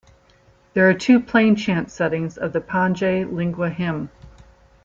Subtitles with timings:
[0.73, 4.09] There are two plainchant settings of the Pange lingua hymn.